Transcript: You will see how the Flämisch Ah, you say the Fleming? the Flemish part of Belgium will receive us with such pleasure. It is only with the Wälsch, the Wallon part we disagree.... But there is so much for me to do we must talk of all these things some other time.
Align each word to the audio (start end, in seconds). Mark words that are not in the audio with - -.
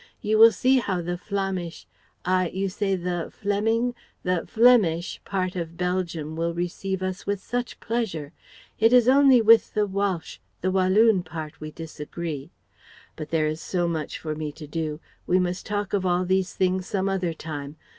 You 0.19 0.39
will 0.39 0.51
see 0.51 0.77
how 0.77 1.03
the 1.03 1.15
Flämisch 1.15 1.85
Ah, 2.25 2.45
you 2.45 2.69
say 2.69 2.95
the 2.95 3.31
Fleming? 3.31 3.93
the 4.23 4.47
Flemish 4.47 5.21
part 5.25 5.55
of 5.55 5.77
Belgium 5.77 6.35
will 6.35 6.55
receive 6.55 7.03
us 7.03 7.27
with 7.27 7.39
such 7.39 7.79
pleasure. 7.79 8.33
It 8.79 8.93
is 8.93 9.07
only 9.07 9.43
with 9.43 9.75
the 9.75 9.87
Wälsch, 9.87 10.39
the 10.61 10.71
Wallon 10.71 11.21
part 11.21 11.61
we 11.61 11.69
disagree.... 11.69 12.49
But 13.15 13.29
there 13.29 13.45
is 13.45 13.61
so 13.61 13.87
much 13.87 14.17
for 14.17 14.33
me 14.33 14.51
to 14.53 14.65
do 14.65 14.99
we 15.27 15.37
must 15.37 15.67
talk 15.67 15.93
of 15.93 16.03
all 16.03 16.25
these 16.25 16.55
things 16.55 16.87
some 16.87 17.07
other 17.07 17.35
time. 17.35 17.75